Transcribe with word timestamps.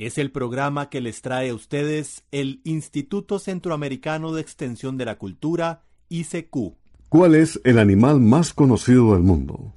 Es 0.00 0.16
el 0.16 0.30
programa 0.30 0.88
que 0.88 1.02
les 1.02 1.20
trae 1.20 1.50
a 1.50 1.54
ustedes 1.54 2.24
el 2.32 2.62
Instituto 2.64 3.38
Centroamericano 3.38 4.32
de 4.32 4.40
Extensión 4.40 4.96
de 4.96 5.04
la 5.04 5.18
Cultura, 5.18 5.82
ICQ. 6.08 6.72
¿Cuál 7.10 7.34
es 7.34 7.60
el 7.64 7.78
animal 7.78 8.18
más 8.18 8.54
conocido 8.54 9.12
del 9.12 9.22
mundo? 9.22 9.74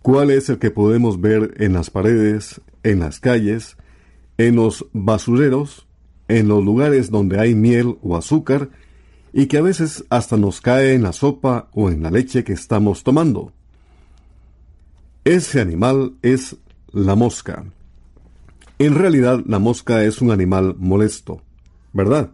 ¿Cuál 0.00 0.30
es 0.30 0.48
el 0.48 0.58
que 0.58 0.70
podemos 0.70 1.20
ver 1.20 1.52
en 1.58 1.74
las 1.74 1.90
paredes, 1.90 2.62
en 2.82 3.00
las 3.00 3.20
calles, 3.20 3.76
en 4.38 4.56
los 4.56 4.86
basureros, 4.94 5.86
en 6.28 6.48
los 6.48 6.64
lugares 6.64 7.10
donde 7.10 7.38
hay 7.38 7.54
miel 7.54 7.98
o 8.00 8.16
azúcar 8.16 8.70
y 9.34 9.48
que 9.48 9.58
a 9.58 9.62
veces 9.62 10.02
hasta 10.08 10.38
nos 10.38 10.62
cae 10.62 10.94
en 10.94 11.02
la 11.02 11.12
sopa 11.12 11.68
o 11.74 11.90
en 11.90 12.02
la 12.02 12.10
leche 12.10 12.42
que 12.42 12.54
estamos 12.54 13.04
tomando? 13.04 13.52
Ese 15.24 15.60
animal 15.60 16.14
es 16.22 16.56
la 16.90 17.14
mosca. 17.16 17.66
En 18.78 18.94
realidad, 18.94 19.42
la 19.46 19.58
mosca 19.58 20.04
es 20.04 20.20
un 20.20 20.30
animal 20.30 20.76
molesto, 20.78 21.42
¿verdad? 21.92 22.30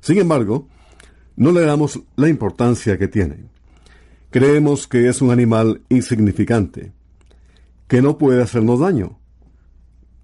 Sin 0.00 0.18
embargo, 0.18 0.68
no 1.36 1.52
le 1.52 1.60
damos 1.60 2.00
la 2.16 2.28
importancia 2.28 2.98
que 2.98 3.06
tiene. 3.06 3.44
Creemos 4.30 4.88
que 4.88 5.08
es 5.08 5.22
un 5.22 5.30
animal 5.30 5.82
insignificante, 5.88 6.92
que 7.86 8.02
no 8.02 8.18
puede 8.18 8.42
hacernos 8.42 8.80
daño. 8.80 9.18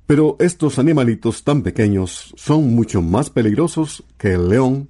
Pero 0.06 0.36
estos 0.40 0.78
animalitos 0.78 1.44
tan 1.44 1.62
pequeños 1.62 2.34
son 2.36 2.74
mucho 2.74 3.00
más 3.00 3.30
peligrosos 3.30 4.04
que 4.18 4.32
el 4.32 4.48
león, 4.48 4.88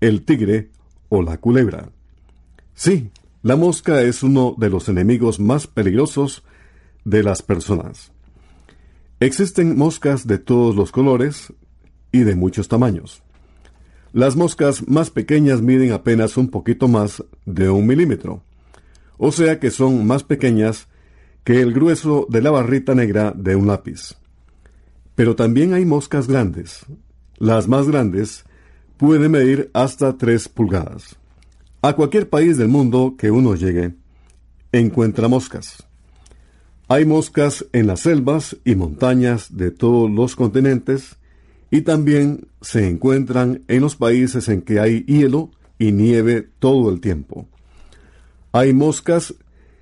el 0.00 0.24
tigre 0.24 0.70
o 1.10 1.22
la 1.22 1.36
culebra. 1.36 1.90
Sí, 2.74 3.10
la 3.42 3.56
mosca 3.56 4.02
es 4.02 4.22
uno 4.22 4.54
de 4.56 4.70
los 4.70 4.88
enemigos 4.88 5.38
más 5.40 5.66
peligrosos 5.66 6.42
de 7.04 7.22
las 7.22 7.42
personas. 7.42 8.12
Existen 9.18 9.78
moscas 9.78 10.26
de 10.26 10.36
todos 10.36 10.76
los 10.76 10.92
colores 10.92 11.50
y 12.12 12.20
de 12.20 12.34
muchos 12.34 12.68
tamaños. 12.68 13.22
Las 14.12 14.36
moscas 14.36 14.86
más 14.88 15.08
pequeñas 15.10 15.62
miden 15.62 15.92
apenas 15.92 16.36
un 16.36 16.48
poquito 16.48 16.86
más 16.86 17.24
de 17.46 17.70
un 17.70 17.86
milímetro, 17.86 18.42
o 19.16 19.32
sea 19.32 19.58
que 19.58 19.70
son 19.70 20.06
más 20.06 20.22
pequeñas 20.22 20.88
que 21.44 21.62
el 21.62 21.72
grueso 21.72 22.26
de 22.28 22.42
la 22.42 22.50
barrita 22.50 22.94
negra 22.94 23.32
de 23.34 23.56
un 23.56 23.68
lápiz. 23.68 24.16
Pero 25.14 25.34
también 25.34 25.72
hay 25.72 25.86
moscas 25.86 26.28
grandes. 26.28 26.84
Las 27.38 27.68
más 27.68 27.88
grandes 27.88 28.44
pueden 28.98 29.30
medir 29.30 29.70
hasta 29.72 30.18
3 30.18 30.46
pulgadas. 30.50 31.16
A 31.80 31.94
cualquier 31.94 32.28
país 32.28 32.58
del 32.58 32.68
mundo 32.68 33.14
que 33.16 33.30
uno 33.30 33.54
llegue, 33.54 33.94
encuentra 34.72 35.26
moscas. 35.26 35.85
Hay 36.88 37.04
moscas 37.04 37.66
en 37.72 37.88
las 37.88 38.00
selvas 38.00 38.56
y 38.64 38.76
montañas 38.76 39.56
de 39.56 39.72
todos 39.72 40.08
los 40.08 40.36
continentes 40.36 41.16
y 41.68 41.80
también 41.80 42.46
se 42.60 42.88
encuentran 42.88 43.64
en 43.66 43.80
los 43.80 43.96
países 43.96 44.48
en 44.48 44.62
que 44.62 44.78
hay 44.78 45.02
hielo 45.04 45.50
y 45.80 45.90
nieve 45.90 46.48
todo 46.60 46.90
el 46.90 47.00
tiempo. 47.00 47.48
Hay 48.52 48.72
moscas 48.72 49.34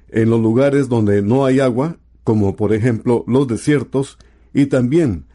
en 0.08 0.30
los 0.30 0.40
lugares 0.40 0.88
donde 0.88 1.20
no 1.20 1.44
hay 1.44 1.60
agua, 1.60 1.98
como 2.24 2.56
por 2.56 2.72
ejemplo 2.72 3.22
los 3.26 3.46
desiertos, 3.48 4.16
y 4.54 4.66
también 4.66 5.26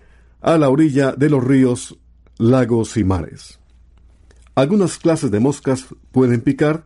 a 0.41 0.57
la 0.57 0.69
orilla 0.69 1.11
de 1.11 1.29
los 1.29 1.43
ríos, 1.43 1.99
lagos 2.39 2.97
y 2.97 3.03
mares. 3.03 3.59
Algunas 4.55 4.97
clases 4.97 5.29
de 5.29 5.39
moscas 5.39 5.85
pueden 6.11 6.41
picar, 6.41 6.85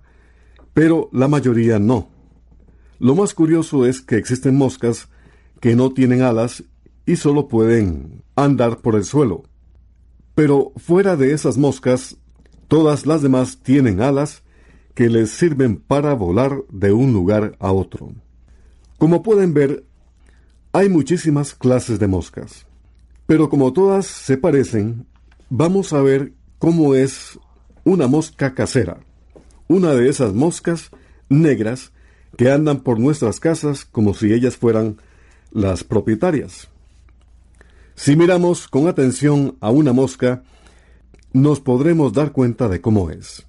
pero 0.73 1.09
la 1.13 1.29
mayoría 1.29 1.79
no. 1.79 2.12
Lo 3.03 3.15
más 3.15 3.33
curioso 3.33 3.85
es 3.85 3.99
que 3.99 4.15
existen 4.15 4.55
moscas 4.55 5.09
que 5.59 5.75
no 5.75 5.91
tienen 5.91 6.21
alas 6.21 6.63
y 7.05 7.17
solo 7.17 7.49
pueden 7.49 8.23
andar 8.33 8.77
por 8.77 8.95
el 8.95 9.03
suelo. 9.03 9.43
Pero 10.35 10.71
fuera 10.77 11.17
de 11.17 11.33
esas 11.33 11.57
moscas, 11.57 12.15
todas 12.69 13.05
las 13.05 13.21
demás 13.21 13.59
tienen 13.61 13.99
alas 13.99 14.43
que 14.93 15.09
les 15.09 15.31
sirven 15.31 15.81
para 15.81 16.13
volar 16.13 16.63
de 16.71 16.93
un 16.93 17.11
lugar 17.11 17.57
a 17.59 17.73
otro. 17.73 18.13
Como 18.97 19.21
pueden 19.21 19.53
ver, 19.53 19.83
hay 20.71 20.87
muchísimas 20.87 21.53
clases 21.53 21.99
de 21.99 22.07
moscas. 22.07 22.67
Pero 23.25 23.49
como 23.49 23.73
todas 23.73 24.05
se 24.05 24.37
parecen, 24.37 25.07
vamos 25.49 25.91
a 25.91 26.01
ver 26.01 26.31
cómo 26.57 26.95
es 26.95 27.37
una 27.83 28.07
mosca 28.07 28.53
casera. 28.53 29.01
Una 29.67 29.93
de 29.93 30.07
esas 30.07 30.33
moscas 30.33 30.89
negras 31.27 31.91
que 32.37 32.51
andan 32.51 32.79
por 32.81 32.99
nuestras 32.99 33.39
casas 33.39 33.85
como 33.85 34.13
si 34.13 34.33
ellas 34.33 34.57
fueran 34.57 34.97
las 35.51 35.83
propietarias. 35.83 36.69
Si 37.95 38.15
miramos 38.15 38.67
con 38.67 38.87
atención 38.87 39.55
a 39.59 39.69
una 39.69 39.93
mosca, 39.93 40.43
nos 41.31 41.59
podremos 41.59 42.13
dar 42.13 42.31
cuenta 42.31 42.67
de 42.67 42.81
cómo 42.81 43.09
es. 43.09 43.45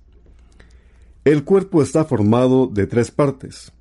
El 1.25 1.45
cuerpo 1.45 1.83
está 1.83 2.05
formado 2.05 2.67
de 2.67 2.87
tres 2.87 3.11
partes. 3.11 3.73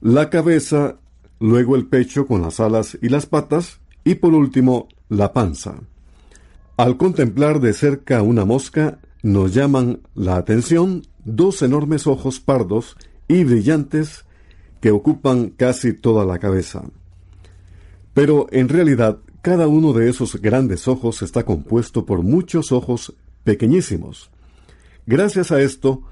La 0.00 0.30
cabeza, 0.30 0.96
luego 1.40 1.74
el 1.74 1.86
pecho 1.86 2.26
con 2.26 2.42
las 2.42 2.60
alas 2.60 2.96
y 3.02 3.08
las 3.08 3.26
patas, 3.26 3.80
y 4.04 4.16
por 4.16 4.34
último 4.34 4.88
la 5.08 5.32
panza. 5.32 5.80
Al 6.76 6.96
contemplar 6.96 7.60
de 7.60 7.72
cerca 7.72 8.22
una 8.22 8.44
mosca, 8.44 9.00
nos 9.22 9.54
llaman 9.54 10.00
la 10.14 10.36
atención 10.36 11.02
dos 11.24 11.62
enormes 11.62 12.06
ojos 12.06 12.38
pardos 12.38 12.96
y 13.26 13.42
brillantes 13.42 14.25
que 14.80 14.90
ocupan 14.90 15.50
casi 15.50 15.92
toda 15.92 16.24
la 16.24 16.38
cabeza. 16.38 16.82
Pero 18.14 18.46
en 18.50 18.68
realidad, 18.68 19.18
cada 19.42 19.68
uno 19.68 19.92
de 19.92 20.08
esos 20.08 20.40
grandes 20.40 20.88
ojos 20.88 21.22
está 21.22 21.44
compuesto 21.44 22.06
por 22.06 22.22
muchos 22.22 22.72
ojos 22.72 23.14
pequeñísimos. 23.44 24.30
Gracias 25.06 25.52
a 25.52 25.60
esto, 25.60 26.02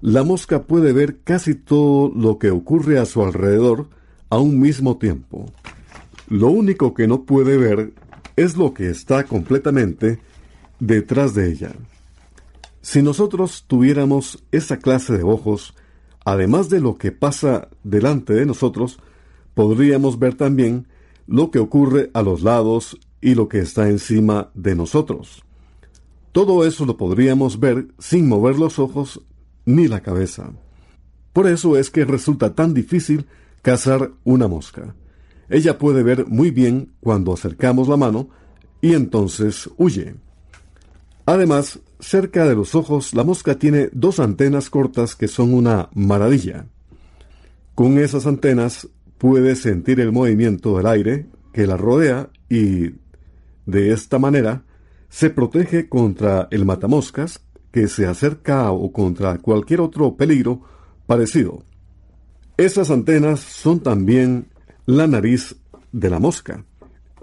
la 0.00 0.24
mosca 0.24 0.64
puede 0.64 0.92
ver 0.92 1.18
casi 1.22 1.54
todo 1.54 2.10
lo 2.14 2.38
que 2.38 2.50
ocurre 2.50 2.98
a 2.98 3.04
su 3.04 3.22
alrededor 3.22 3.88
a 4.30 4.38
un 4.38 4.58
mismo 4.58 4.96
tiempo. 4.96 5.52
Lo 6.28 6.48
único 6.48 6.94
que 6.94 7.06
no 7.06 7.22
puede 7.22 7.56
ver 7.56 7.92
es 8.34 8.56
lo 8.56 8.74
que 8.74 8.90
está 8.90 9.24
completamente 9.24 10.18
detrás 10.80 11.34
de 11.34 11.50
ella. 11.50 11.72
Si 12.80 13.00
nosotros 13.02 13.64
tuviéramos 13.68 14.42
esa 14.50 14.78
clase 14.78 15.16
de 15.16 15.22
ojos, 15.22 15.74
además 16.24 16.68
de 16.68 16.80
lo 16.80 16.96
que 16.96 17.12
pasa 17.12 17.68
delante 17.84 18.34
de 18.34 18.46
nosotros, 18.46 18.98
podríamos 19.54 20.18
ver 20.18 20.34
también 20.34 20.86
lo 21.26 21.50
que 21.50 21.58
ocurre 21.58 22.10
a 22.14 22.22
los 22.22 22.42
lados 22.42 22.98
y 23.20 23.34
lo 23.34 23.48
que 23.48 23.60
está 23.60 23.88
encima 23.88 24.50
de 24.54 24.74
nosotros. 24.74 25.42
Todo 26.32 26.66
eso 26.66 26.86
lo 26.86 26.96
podríamos 26.96 27.60
ver 27.60 27.88
sin 27.98 28.28
mover 28.28 28.58
los 28.58 28.78
ojos 28.78 29.20
ni 29.64 29.86
la 29.86 30.00
cabeza. 30.00 30.50
Por 31.32 31.46
eso 31.46 31.76
es 31.76 31.90
que 31.90 32.04
resulta 32.04 32.54
tan 32.54 32.74
difícil 32.74 33.26
cazar 33.62 34.10
una 34.24 34.48
mosca. 34.48 34.94
Ella 35.48 35.78
puede 35.78 36.02
ver 36.02 36.26
muy 36.26 36.50
bien 36.50 36.92
cuando 37.00 37.32
acercamos 37.32 37.88
la 37.88 37.96
mano 37.96 38.28
y 38.80 38.94
entonces 38.94 39.70
huye. 39.76 40.14
Además, 41.26 41.78
cerca 42.02 42.46
de 42.46 42.54
los 42.54 42.74
ojos, 42.74 43.14
la 43.14 43.24
mosca 43.24 43.58
tiene 43.58 43.88
dos 43.92 44.20
antenas 44.20 44.68
cortas 44.68 45.14
que 45.14 45.28
son 45.28 45.54
una 45.54 45.88
maravilla. 45.94 46.66
Con 47.74 47.98
esas 47.98 48.26
antenas 48.26 48.88
puede 49.18 49.54
sentir 49.56 50.00
el 50.00 50.12
movimiento 50.12 50.76
del 50.76 50.86
aire 50.86 51.26
que 51.52 51.66
la 51.66 51.76
rodea 51.76 52.28
y, 52.50 52.96
de 53.66 53.92
esta 53.92 54.18
manera, 54.18 54.64
se 55.08 55.30
protege 55.30 55.88
contra 55.88 56.48
el 56.50 56.64
matamoscas 56.64 57.40
que 57.70 57.86
se 57.86 58.06
acerca 58.06 58.70
o 58.72 58.92
contra 58.92 59.38
cualquier 59.38 59.80
otro 59.80 60.16
peligro 60.16 60.62
parecido. 61.06 61.62
Esas 62.56 62.90
antenas 62.90 63.40
son 63.40 63.80
también 63.80 64.48
la 64.86 65.06
nariz 65.06 65.56
de 65.92 66.10
la 66.10 66.18
mosca. 66.18 66.64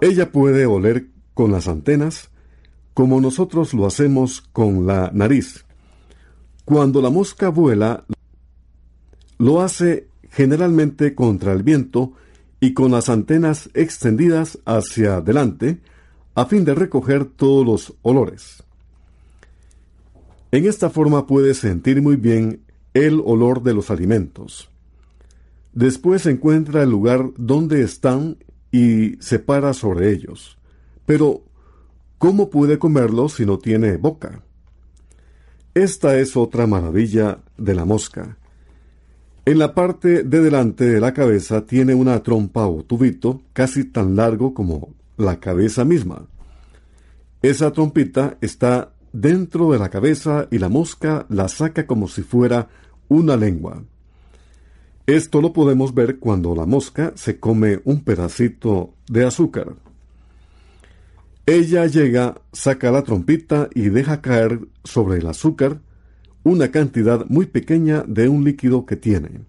Ella 0.00 0.32
puede 0.32 0.66
oler 0.66 1.08
con 1.34 1.52
las 1.52 1.68
antenas 1.68 2.30
como 3.00 3.18
nosotros 3.18 3.72
lo 3.72 3.86
hacemos 3.86 4.42
con 4.52 4.86
la 4.86 5.10
nariz. 5.14 5.64
Cuando 6.66 7.00
la 7.00 7.08
mosca 7.08 7.48
vuela, 7.48 8.04
lo 9.38 9.62
hace 9.62 10.08
generalmente 10.28 11.14
contra 11.14 11.52
el 11.54 11.62
viento 11.62 12.12
y 12.60 12.74
con 12.74 12.90
las 12.90 13.08
antenas 13.08 13.70
extendidas 13.72 14.58
hacia 14.66 15.16
adelante 15.16 15.80
a 16.34 16.44
fin 16.44 16.66
de 16.66 16.74
recoger 16.74 17.24
todos 17.24 17.64
los 17.64 17.94
olores. 18.02 18.62
En 20.52 20.66
esta 20.66 20.90
forma 20.90 21.26
puede 21.26 21.54
sentir 21.54 22.02
muy 22.02 22.16
bien 22.16 22.60
el 22.92 23.22
olor 23.24 23.62
de 23.62 23.72
los 23.72 23.90
alimentos. 23.90 24.68
Después 25.72 26.26
encuentra 26.26 26.82
el 26.82 26.90
lugar 26.90 27.30
donde 27.38 27.80
están 27.80 28.36
y 28.70 29.16
se 29.20 29.38
para 29.38 29.72
sobre 29.72 30.12
ellos. 30.12 30.58
Pero, 31.06 31.44
¿cómo 32.20 32.50
puede 32.50 32.78
comerlo 32.78 33.30
si 33.30 33.46
no 33.46 33.58
tiene 33.58 33.96
boca? 33.96 34.42
Esta 35.72 36.18
es 36.18 36.36
otra 36.36 36.66
maravilla 36.66 37.38
de 37.56 37.74
la 37.74 37.86
mosca. 37.86 38.36
En 39.46 39.58
la 39.58 39.74
parte 39.74 40.22
de 40.22 40.40
delante 40.42 40.84
de 40.84 41.00
la 41.00 41.14
cabeza 41.14 41.64
tiene 41.64 41.94
una 41.94 42.22
trompa 42.22 42.66
o 42.66 42.84
tubito 42.84 43.40
casi 43.54 43.84
tan 43.84 44.16
largo 44.16 44.52
como 44.52 44.90
la 45.16 45.40
cabeza 45.40 45.86
misma. 45.86 46.26
Esa 47.40 47.72
trompita 47.72 48.36
está 48.42 48.92
dentro 49.14 49.72
de 49.72 49.78
la 49.78 49.88
cabeza 49.88 50.46
y 50.50 50.58
la 50.58 50.68
mosca 50.68 51.24
la 51.30 51.48
saca 51.48 51.86
como 51.86 52.06
si 52.06 52.20
fuera 52.20 52.68
una 53.08 53.34
lengua. 53.38 53.82
Esto 55.06 55.40
lo 55.40 55.54
podemos 55.54 55.94
ver 55.94 56.18
cuando 56.18 56.54
la 56.54 56.66
mosca 56.66 57.14
se 57.14 57.40
come 57.40 57.80
un 57.84 58.04
pedacito 58.04 58.92
de 59.08 59.24
azúcar. 59.24 59.74
Ella 61.50 61.84
llega, 61.88 62.40
saca 62.52 62.92
la 62.92 63.02
trompita 63.02 63.68
y 63.74 63.88
deja 63.88 64.22
caer 64.22 64.68
sobre 64.84 65.18
el 65.18 65.26
azúcar 65.26 65.80
una 66.44 66.70
cantidad 66.70 67.26
muy 67.26 67.46
pequeña 67.46 68.04
de 68.06 68.28
un 68.28 68.44
líquido 68.44 68.86
que 68.86 68.94
tiene. 68.94 69.40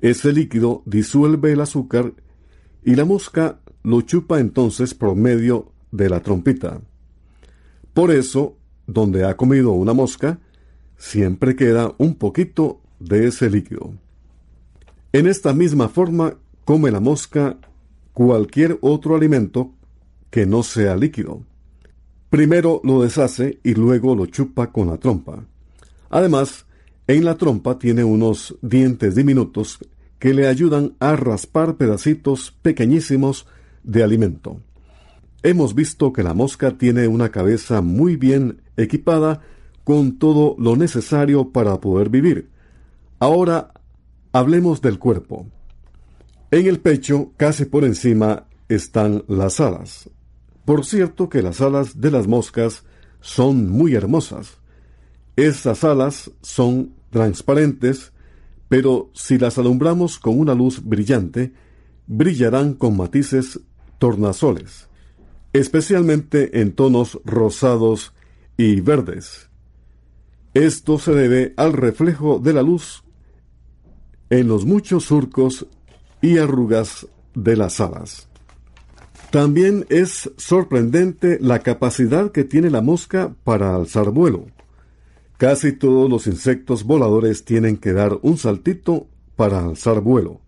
Ese 0.00 0.32
líquido 0.32 0.82
disuelve 0.84 1.52
el 1.52 1.60
azúcar 1.60 2.12
y 2.84 2.96
la 2.96 3.04
mosca 3.04 3.60
lo 3.84 4.00
chupa 4.00 4.40
entonces 4.40 4.94
por 4.94 5.14
medio 5.14 5.70
de 5.92 6.10
la 6.10 6.18
trompita. 6.18 6.80
Por 7.94 8.10
eso, 8.10 8.56
donde 8.88 9.24
ha 9.24 9.36
comido 9.36 9.70
una 9.70 9.92
mosca, 9.92 10.40
siempre 10.96 11.54
queda 11.54 11.94
un 11.98 12.16
poquito 12.16 12.80
de 12.98 13.28
ese 13.28 13.48
líquido. 13.48 13.94
En 15.12 15.28
esta 15.28 15.52
misma 15.52 15.88
forma 15.88 16.34
come 16.64 16.90
la 16.90 16.98
mosca 16.98 17.58
cualquier 18.12 18.76
otro 18.80 19.14
alimento 19.14 19.72
que 20.32 20.46
no 20.46 20.62
sea 20.62 20.96
líquido. 20.96 21.42
Primero 22.30 22.80
lo 22.84 23.02
deshace 23.02 23.60
y 23.62 23.74
luego 23.74 24.16
lo 24.16 24.24
chupa 24.24 24.72
con 24.72 24.88
la 24.88 24.96
trompa. 24.96 25.44
Además, 26.08 26.64
en 27.06 27.26
la 27.26 27.36
trompa 27.36 27.78
tiene 27.78 28.02
unos 28.02 28.56
dientes 28.62 29.14
diminutos 29.14 29.78
que 30.18 30.32
le 30.32 30.48
ayudan 30.48 30.94
a 31.00 31.16
raspar 31.16 31.76
pedacitos 31.76 32.50
pequeñísimos 32.62 33.46
de 33.82 34.02
alimento. 34.02 34.62
Hemos 35.42 35.74
visto 35.74 36.14
que 36.14 36.22
la 36.22 36.32
mosca 36.32 36.78
tiene 36.78 37.06
una 37.08 37.28
cabeza 37.30 37.82
muy 37.82 38.16
bien 38.16 38.62
equipada 38.78 39.42
con 39.84 40.18
todo 40.18 40.56
lo 40.58 40.76
necesario 40.76 41.50
para 41.50 41.78
poder 41.78 42.08
vivir. 42.08 42.48
Ahora 43.18 43.74
hablemos 44.32 44.80
del 44.80 44.98
cuerpo. 44.98 45.46
En 46.50 46.66
el 46.66 46.80
pecho, 46.80 47.32
casi 47.36 47.66
por 47.66 47.84
encima, 47.84 48.46
están 48.68 49.24
las 49.28 49.60
alas. 49.60 50.08
Por 50.64 50.84
cierto 50.84 51.28
que 51.28 51.42
las 51.42 51.60
alas 51.60 52.00
de 52.00 52.10
las 52.10 52.28
moscas 52.28 52.84
son 53.20 53.68
muy 53.70 53.94
hermosas. 53.94 54.58
Estas 55.36 55.82
alas 55.84 56.30
son 56.40 56.94
transparentes, 57.10 58.12
pero 58.68 59.10
si 59.14 59.38
las 59.38 59.58
alumbramos 59.58 60.18
con 60.18 60.38
una 60.38 60.54
luz 60.54 60.82
brillante, 60.84 61.52
brillarán 62.06 62.74
con 62.74 62.96
matices 62.96 63.60
tornasoles, 63.98 64.88
especialmente 65.52 66.60
en 66.60 66.72
tonos 66.72 67.20
rosados 67.24 68.12
y 68.56 68.80
verdes. 68.80 69.48
Esto 70.54 70.98
se 70.98 71.12
debe 71.12 71.54
al 71.56 71.72
reflejo 71.72 72.38
de 72.38 72.52
la 72.52 72.62
luz 72.62 73.04
en 74.28 74.48
los 74.48 74.64
muchos 74.64 75.04
surcos 75.04 75.66
y 76.20 76.38
arrugas 76.38 77.06
de 77.34 77.56
las 77.56 77.80
alas. 77.80 78.31
También 79.32 79.86
es 79.88 80.30
sorprendente 80.36 81.38
la 81.40 81.60
capacidad 81.60 82.32
que 82.32 82.44
tiene 82.44 82.68
la 82.68 82.82
mosca 82.82 83.34
para 83.44 83.74
alzar 83.74 84.10
vuelo. 84.10 84.44
Casi 85.38 85.72
todos 85.72 86.10
los 86.10 86.26
insectos 86.26 86.84
voladores 86.84 87.46
tienen 87.46 87.78
que 87.78 87.94
dar 87.94 88.18
un 88.20 88.36
saltito 88.36 89.06
para 89.34 89.64
alzar 89.64 90.02
vuelo. 90.02 90.42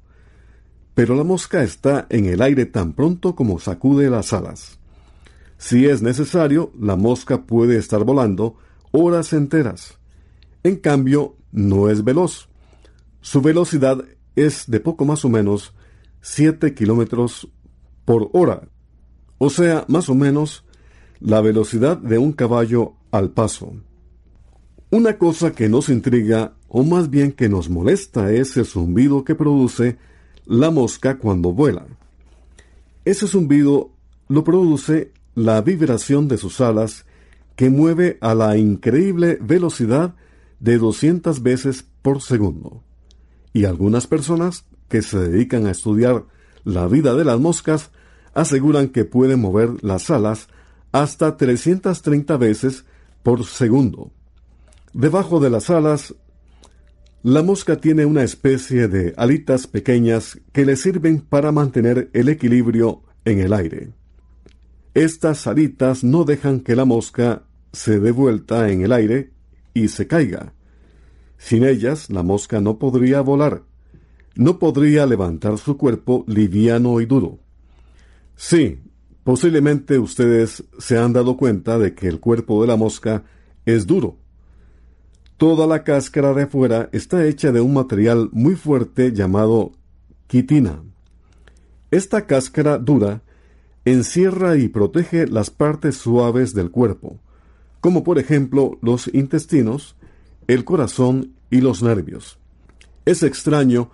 Pero 0.95 1.15
la 1.15 1.25
mosca 1.25 1.63
está 1.63 2.07
en 2.11 2.27
el 2.27 2.43
aire 2.43 2.67
tan 2.67 2.93
pronto 2.93 3.35
como 3.35 3.59
sacude 3.59 4.11
las 4.11 4.35
alas. 4.35 4.79
Si 5.57 5.87
es 5.87 6.03
necesario, 6.03 6.71
la 6.79 6.97
mosca 6.97 7.47
puede 7.47 7.79
estar 7.79 8.05
volando 8.05 8.59
horas 8.91 9.33
enteras. 9.33 9.97
En 10.63 10.77
cambio, 10.77 11.37
no 11.53 11.89
es 11.89 12.05
veloz. 12.05 12.51
Su 13.23 13.41
velocidad 13.41 14.05
es 14.37 14.65
de 14.67 14.79
poco 14.79 15.07
más 15.07 15.25
o 15.25 15.31
menos 15.31 15.73
7 16.21 16.75
kilómetros 16.75 17.49
por 18.05 18.29
hora, 18.35 18.69
o 19.39 19.51
sea, 19.51 19.85
más 19.89 20.09
o 20.09 20.15
menos 20.15 20.65
la 21.21 21.41
velocidad 21.41 21.97
de 21.97 22.19
un 22.19 22.33
caballo 22.33 22.95
al 23.11 23.31
paso. 23.31 23.73
Una 24.91 25.19
cosa 25.19 25.53
que 25.53 25.69
nos 25.69 25.89
intriga, 25.89 26.55
o 26.69 26.85
más 26.85 27.11
bien 27.11 27.33
que 27.33 27.49
nos 27.49 27.69
molesta, 27.69 28.33
es 28.33 28.57
el 28.57 28.67
zumbido 28.67 29.25
que 29.25 29.35
produce 29.35 29.99
la 30.47 30.71
mosca 30.71 31.19
cuando 31.19 31.53
vuela. 31.53 31.87
Ese 33.05 33.27
zumbido 33.27 33.91
lo 34.29 34.45
produce 34.45 35.13
la 35.35 35.61
vibración 35.63 36.29
de 36.29 36.39
sus 36.39 36.61
alas 36.61 37.07
que 37.57 37.71
mueve 37.71 38.19
a 38.21 38.35
la 38.35 38.57
increíble 38.57 39.39
velocidad 39.41 40.15
de 40.61 40.79
200 40.79 41.43
veces 41.43 41.85
por 42.03 42.23
segundo. 42.23 42.83
Y 43.53 43.65
algunas 43.65 44.07
personas 44.07 44.65
que 44.89 45.03
se 45.03 45.19
dedican 45.19 45.67
a 45.67 45.71
estudiar 45.71 46.25
la 46.65 46.87
vida 46.87 47.15
de 47.15 47.25
las 47.25 47.39
moscas 47.39 47.91
aseguran 48.35 48.89
que 48.89 49.05
pueden 49.05 49.41
mover 49.41 49.83
las 49.83 50.11
alas 50.11 50.49
hasta 50.93 51.37
330 51.37 52.37
veces 52.37 52.85
por 53.23 53.45
segundo. 53.45 54.13
Debajo 54.93 55.41
de 55.41 55.51
las 55.51 55.71
alas, 55.71 56.15
la 57.23 57.43
mosca 57.43 57.81
tiene 57.81 58.05
una 58.05 58.23
especie 58.23 58.87
de 58.87 59.15
alitas 59.17 59.67
pequeñas 59.67 60.39
que 60.53 60.67
le 60.67 60.77
sirven 60.77 61.21
para 61.21 61.53
mantener 61.53 62.11
el 62.13 62.29
equilibrio 62.29 63.03
en 63.25 63.41
el 63.41 63.53
aire. 63.53 63.93
Estas 64.93 65.47
alitas 65.47 66.05
no 66.05 66.25
dejan 66.25 66.61
que 66.61 66.77
la 66.77 66.85
mosca 66.85 67.43
se 67.73 67.99
dé 67.99 68.13
vuelta 68.13 68.71
en 68.71 68.83
el 68.83 68.93
aire 68.93 69.33
y 69.73 69.89
se 69.89 70.07
caiga. 70.07 70.53
Sin 71.39 71.65
ellas, 71.65 72.11
la 72.11 72.23
mosca 72.23 72.61
no 72.61 72.79
podría 72.79 73.21
volar, 73.21 73.65
no 74.37 74.59
podría 74.59 75.07
levantar 75.07 75.59
su 75.59 75.77
cuerpo 75.77 76.25
liviano 76.29 77.01
y 77.01 77.07
duro. 77.07 77.41
Sí, 78.37 78.81
posiblemente 79.23 79.99
ustedes 79.99 80.65
se 80.79 80.99
han 80.99 81.13
dado 81.13 81.37
cuenta 81.37 81.79
de 81.79 81.95
que 81.95 82.09
el 82.09 82.21
cuerpo 82.21 82.61
de 82.61 82.69
la 82.69 82.77
mosca 82.77 83.25
es 83.65 83.87
duro. 83.87 84.17
Toda 85.37 85.67
la 85.67 85.83
cáscara 85.83 86.33
de 86.33 86.45
afuera 86.45 86.89
está 86.93 87.27
hecha 87.27 87.53
de 87.53 87.61
un 87.61 87.75
material 87.75 88.29
muy 88.33 88.55
fuerte 88.55 89.13
llamado 89.13 89.73
quitina. 90.27 90.83
Esta 91.91 92.27
cáscara 92.27 92.79
dura 92.79 93.23
encierra 93.85 94.57
y 94.57 94.69
protege 94.69 95.27
las 95.27 95.51
partes 95.51 95.97
suaves 95.97 96.55
del 96.55 96.71
cuerpo, 96.71 97.19
como 97.81 98.03
por 98.03 98.19
ejemplo 98.19 98.79
los 98.81 99.13
intestinos, 99.13 99.97
el 100.47 100.65
corazón 100.65 101.35
y 101.51 101.61
los 101.61 101.83
nervios. 101.83 102.39
Es 103.05 103.23
extraño 103.23 103.91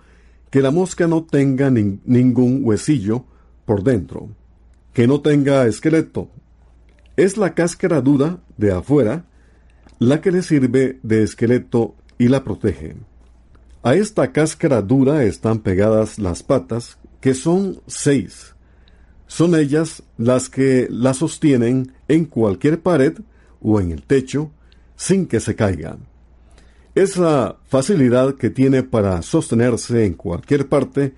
que 0.49 0.61
la 0.61 0.71
mosca 0.71 1.07
no 1.07 1.23
tenga 1.23 1.69
ningún 1.69 2.61
huesillo 2.63 3.25
por 3.65 3.83
dentro, 3.83 4.29
que 4.93 5.07
no 5.07 5.21
tenga 5.21 5.65
esqueleto. 5.65 6.29
Es 7.17 7.37
la 7.37 7.53
cáscara 7.53 8.01
dura 8.01 8.39
de 8.57 8.71
afuera 8.71 9.25
la 9.99 10.19
que 10.19 10.31
le 10.31 10.41
sirve 10.41 10.99
de 11.03 11.23
esqueleto 11.23 11.95
y 12.17 12.27
la 12.27 12.43
protege. 12.43 12.95
A 13.83 13.95
esta 13.95 14.31
cáscara 14.31 14.81
dura 14.81 15.23
están 15.23 15.59
pegadas 15.59 16.19
las 16.19 16.43
patas, 16.43 16.97
que 17.19 17.33
son 17.33 17.81
seis. 17.87 18.55
Son 19.27 19.55
ellas 19.55 20.03
las 20.17 20.49
que 20.49 20.87
la 20.89 21.13
sostienen 21.13 21.93
en 22.07 22.25
cualquier 22.25 22.81
pared 22.81 23.19
o 23.61 23.79
en 23.79 23.91
el 23.91 24.03
techo 24.03 24.51
sin 24.95 25.25
que 25.25 25.39
se 25.39 25.55
caiga. 25.55 25.97
Esa 26.93 27.57
facilidad 27.67 28.35
que 28.35 28.49
tiene 28.49 28.83
para 28.83 29.21
sostenerse 29.21 30.05
en 30.05 30.13
cualquier 30.13 30.67
parte 30.67 31.13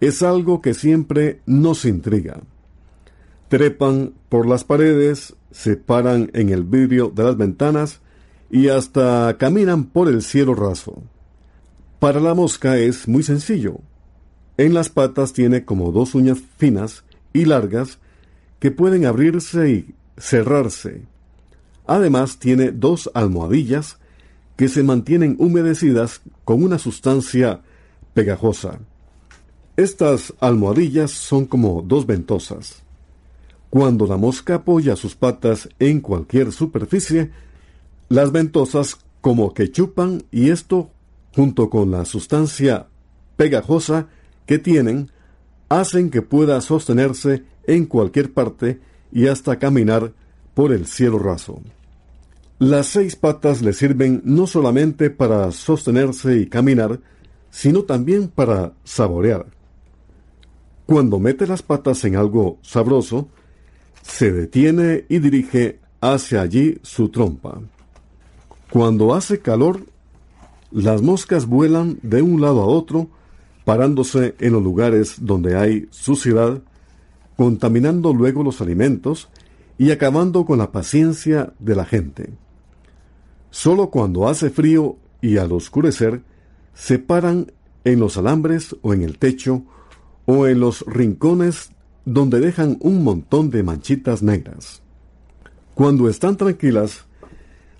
es 0.00 0.22
algo 0.22 0.62
que 0.62 0.74
siempre 0.74 1.40
nos 1.46 1.84
intriga. 1.84 2.40
Trepan 3.48 4.14
por 4.28 4.46
las 4.46 4.64
paredes, 4.64 5.36
se 5.50 5.76
paran 5.76 6.30
en 6.34 6.48
el 6.48 6.64
vidrio 6.64 7.12
de 7.14 7.24
las 7.24 7.36
ventanas 7.36 8.00
y 8.50 8.68
hasta 8.68 9.36
caminan 9.38 9.84
por 9.84 10.08
el 10.08 10.22
cielo 10.22 10.54
raso. 10.54 11.02
Para 11.98 12.20
la 12.20 12.34
mosca 12.34 12.78
es 12.78 13.08
muy 13.08 13.22
sencillo. 13.22 13.80
En 14.56 14.74
las 14.74 14.88
patas 14.88 15.32
tiene 15.32 15.64
como 15.64 15.92
dos 15.92 16.14
uñas 16.14 16.38
finas 16.56 17.04
y 17.32 17.44
largas 17.44 17.98
que 18.58 18.70
pueden 18.70 19.06
abrirse 19.06 19.70
y 19.70 19.94
cerrarse. 20.16 21.02
Además 21.86 22.38
tiene 22.38 22.70
dos 22.70 23.10
almohadillas 23.14 23.98
que 24.56 24.68
se 24.68 24.82
mantienen 24.82 25.36
humedecidas 25.38 26.20
con 26.44 26.62
una 26.62 26.78
sustancia 26.78 27.62
pegajosa. 28.14 28.80
Estas 29.80 30.34
almohadillas 30.40 31.10
son 31.10 31.46
como 31.46 31.80
dos 31.80 32.04
ventosas. 32.04 32.82
Cuando 33.70 34.06
la 34.06 34.18
mosca 34.18 34.56
apoya 34.56 34.94
sus 34.94 35.14
patas 35.14 35.70
en 35.78 36.02
cualquier 36.02 36.52
superficie, 36.52 37.30
las 38.10 38.30
ventosas 38.30 38.98
como 39.22 39.54
que 39.54 39.72
chupan 39.72 40.24
y 40.30 40.50
esto, 40.50 40.90
junto 41.34 41.70
con 41.70 41.90
la 41.90 42.04
sustancia 42.04 42.88
pegajosa 43.36 44.08
que 44.44 44.58
tienen, 44.58 45.10
hacen 45.70 46.10
que 46.10 46.20
pueda 46.20 46.60
sostenerse 46.60 47.44
en 47.66 47.86
cualquier 47.86 48.34
parte 48.34 48.80
y 49.10 49.28
hasta 49.28 49.58
caminar 49.58 50.12
por 50.52 50.74
el 50.74 50.84
cielo 50.84 51.18
raso. 51.18 51.58
Las 52.58 52.88
seis 52.88 53.16
patas 53.16 53.62
le 53.62 53.72
sirven 53.72 54.20
no 54.26 54.46
solamente 54.46 55.08
para 55.08 55.50
sostenerse 55.52 56.36
y 56.36 56.48
caminar, 56.50 57.00
sino 57.48 57.84
también 57.84 58.28
para 58.28 58.74
saborear. 58.84 59.46
Cuando 60.90 61.20
mete 61.20 61.46
las 61.46 61.62
patas 61.62 62.04
en 62.04 62.16
algo 62.16 62.58
sabroso, 62.62 63.28
se 64.02 64.32
detiene 64.32 65.04
y 65.08 65.20
dirige 65.20 65.78
hacia 66.00 66.40
allí 66.40 66.80
su 66.82 67.10
trompa. 67.10 67.60
Cuando 68.72 69.14
hace 69.14 69.38
calor, 69.38 69.86
las 70.72 71.00
moscas 71.00 71.46
vuelan 71.46 72.00
de 72.02 72.22
un 72.22 72.40
lado 72.40 72.62
a 72.62 72.66
otro, 72.66 73.06
parándose 73.64 74.34
en 74.40 74.52
los 74.52 74.64
lugares 74.64 75.14
donde 75.20 75.56
hay 75.56 75.86
suciedad, 75.92 76.60
contaminando 77.36 78.12
luego 78.12 78.42
los 78.42 78.60
alimentos 78.60 79.28
y 79.78 79.92
acabando 79.92 80.44
con 80.44 80.58
la 80.58 80.72
paciencia 80.72 81.52
de 81.60 81.76
la 81.76 81.84
gente. 81.84 82.30
Solo 83.52 83.90
cuando 83.90 84.28
hace 84.28 84.50
frío 84.50 84.96
y 85.20 85.36
al 85.36 85.52
oscurecer, 85.52 86.22
se 86.74 86.98
paran 86.98 87.52
en 87.84 88.00
los 88.00 88.16
alambres 88.16 88.74
o 88.82 88.92
en 88.92 89.02
el 89.02 89.18
techo 89.18 89.62
o 90.26 90.46
en 90.46 90.60
los 90.60 90.84
rincones 90.86 91.70
donde 92.04 92.40
dejan 92.40 92.76
un 92.80 93.04
montón 93.04 93.50
de 93.50 93.62
manchitas 93.62 94.22
negras. 94.22 94.82
Cuando 95.74 96.08
están 96.08 96.36
tranquilas, 96.36 97.04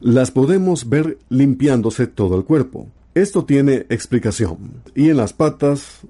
las 0.01 0.31
podemos 0.31 0.89
ver 0.89 1.19
limpiándose 1.29 2.07
todo 2.07 2.37
el 2.37 2.45
cuerpo. 2.45 2.89
Esto 3.15 3.45
tiene 3.45 3.87
explicación. 3.91 4.83
Y 4.95 5.11
en 5.11 5.17
las 5.17 5.33
patas, 5.33 6.01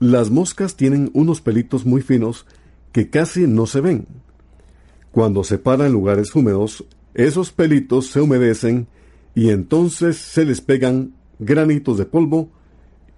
las 0.00 0.30
moscas 0.30 0.76
tienen 0.76 1.10
unos 1.14 1.40
pelitos 1.40 1.86
muy 1.86 2.02
finos 2.02 2.46
que 2.92 3.10
casi 3.10 3.46
no 3.46 3.66
se 3.66 3.80
ven. 3.80 4.06
Cuando 5.10 5.44
se 5.44 5.58
paran 5.58 5.86
en 5.86 5.92
lugares 5.92 6.34
húmedos, 6.34 6.84
esos 7.14 7.50
pelitos 7.52 8.08
se 8.08 8.20
humedecen 8.20 8.86
y 9.34 9.50
entonces 9.50 10.16
se 10.16 10.44
les 10.44 10.60
pegan 10.60 11.14
granitos 11.38 11.96
de 11.98 12.04
polvo 12.04 12.50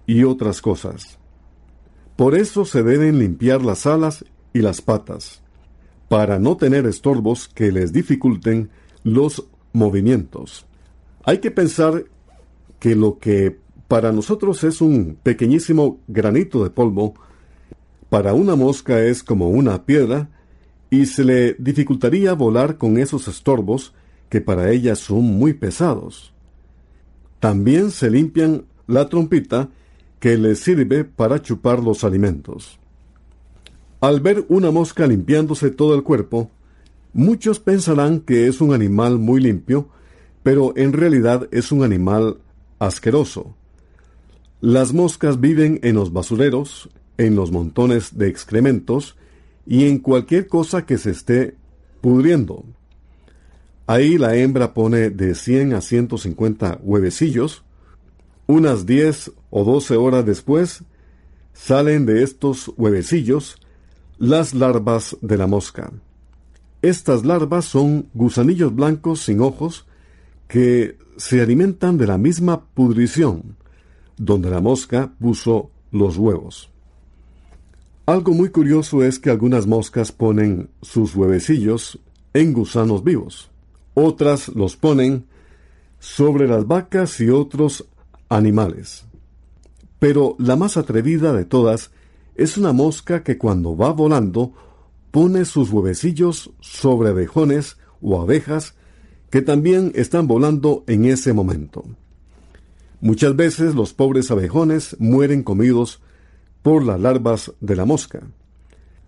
y 0.05 0.23
otras 0.23 0.61
cosas. 0.61 1.17
Por 2.15 2.35
eso 2.35 2.65
se 2.65 2.83
deben 2.83 3.19
limpiar 3.19 3.63
las 3.63 3.85
alas 3.85 4.25
y 4.53 4.59
las 4.59 4.81
patas, 4.81 5.41
para 6.09 6.39
no 6.39 6.57
tener 6.57 6.85
estorbos 6.85 7.47
que 7.47 7.71
les 7.71 7.93
dificulten 7.93 8.69
los 9.03 9.45
movimientos. 9.73 10.65
Hay 11.23 11.39
que 11.39 11.51
pensar 11.51 12.05
que 12.79 12.95
lo 12.95 13.19
que 13.19 13.57
para 13.87 14.11
nosotros 14.11 14.63
es 14.63 14.81
un 14.81 15.17
pequeñísimo 15.21 15.99
granito 16.07 16.63
de 16.63 16.69
polvo, 16.69 17.13
para 18.09 18.33
una 18.33 18.55
mosca 18.55 19.01
es 19.01 19.23
como 19.23 19.49
una 19.49 19.85
piedra 19.85 20.29
y 20.89 21.05
se 21.05 21.23
le 21.23 21.53
dificultaría 21.53 22.33
volar 22.33 22.77
con 22.77 22.97
esos 22.97 23.27
estorbos 23.27 23.93
que 24.29 24.41
para 24.41 24.71
ellas 24.71 24.99
son 24.99 25.23
muy 25.23 25.53
pesados. 25.53 26.33
También 27.39 27.91
se 27.91 28.09
limpian 28.09 28.65
la 28.87 29.07
trompita 29.09 29.69
que 30.21 30.37
les 30.37 30.59
sirve 30.59 31.03
para 31.03 31.41
chupar 31.41 31.83
los 31.83 32.05
alimentos. 32.05 32.79
Al 33.99 34.21
ver 34.21 34.45
una 34.47 34.71
mosca 34.71 35.05
limpiándose 35.05 35.69
todo 35.69 35.93
el 35.93 36.03
cuerpo, 36.03 36.49
muchos 37.11 37.59
pensarán 37.59 38.21
que 38.21 38.47
es 38.47 38.61
un 38.61 38.73
animal 38.73 39.19
muy 39.19 39.41
limpio, 39.41 39.89
pero 40.43 40.71
en 40.77 40.93
realidad 40.93 41.49
es 41.51 41.73
un 41.73 41.83
animal 41.83 42.37
asqueroso. 42.79 43.53
Las 44.61 44.93
moscas 44.93 45.41
viven 45.41 45.79
en 45.83 45.95
los 45.95 46.13
basureros, 46.13 46.89
en 47.17 47.35
los 47.35 47.51
montones 47.51 48.17
de 48.17 48.27
excrementos 48.29 49.17
y 49.65 49.87
en 49.87 49.99
cualquier 49.99 50.47
cosa 50.47 50.85
que 50.85 50.97
se 50.97 51.11
esté 51.11 51.55
pudriendo. 51.99 52.63
Ahí 53.87 54.17
la 54.17 54.35
hembra 54.35 54.73
pone 54.73 55.09
de 55.09 55.35
100 55.35 55.73
a 55.73 55.81
150 55.81 56.79
huevecillos. 56.81 57.63
Unas 58.51 58.85
10 58.85 59.31
o 59.49 59.63
12 59.63 59.95
horas 59.95 60.25
después 60.25 60.83
salen 61.53 62.05
de 62.05 62.21
estos 62.21 62.69
huevecillos 62.75 63.55
las 64.17 64.53
larvas 64.53 65.15
de 65.21 65.37
la 65.37 65.47
mosca. 65.47 65.89
Estas 66.81 67.23
larvas 67.23 67.63
son 67.63 68.09
gusanillos 68.13 68.75
blancos 68.75 69.21
sin 69.21 69.39
ojos 69.39 69.85
que 70.49 70.97
se 71.15 71.39
alimentan 71.39 71.97
de 71.97 72.07
la 72.07 72.17
misma 72.17 72.65
pudrición 72.65 73.55
donde 74.17 74.49
la 74.49 74.59
mosca 74.59 75.13
puso 75.17 75.71
los 75.93 76.17
huevos. 76.17 76.69
Algo 78.05 78.33
muy 78.33 78.49
curioso 78.49 79.01
es 79.01 79.17
que 79.17 79.29
algunas 79.29 79.65
moscas 79.65 80.11
ponen 80.11 80.69
sus 80.81 81.15
huevecillos 81.15 81.99
en 82.33 82.51
gusanos 82.51 83.01
vivos. 83.01 83.49
Otras 83.93 84.49
los 84.49 84.75
ponen 84.75 85.23
sobre 86.01 86.49
las 86.49 86.67
vacas 86.67 87.21
y 87.21 87.29
otros 87.29 87.85
animales. 88.31 89.05
Pero 89.99 90.35
la 90.39 90.55
más 90.55 90.77
atrevida 90.77 91.33
de 91.33 91.45
todas 91.45 91.91
es 92.35 92.57
una 92.57 92.71
mosca 92.71 93.23
que 93.23 93.37
cuando 93.37 93.75
va 93.75 93.91
volando 93.91 94.53
pone 95.11 95.45
sus 95.45 95.69
huevecillos 95.69 96.51
sobre 96.61 97.09
abejones 97.09 97.77
o 98.01 98.19
abejas 98.19 98.75
que 99.29 99.41
también 99.41 99.91
están 99.95 100.27
volando 100.27 100.83
en 100.87 101.05
ese 101.05 101.33
momento. 101.33 101.83
Muchas 103.01 103.35
veces 103.35 103.75
los 103.75 103.93
pobres 103.93 104.31
abejones 104.31 104.95
mueren 104.99 105.43
comidos 105.43 106.01
por 106.61 106.83
las 106.85 106.99
larvas 106.99 107.51
de 107.59 107.75
la 107.75 107.85
mosca. 107.85 108.21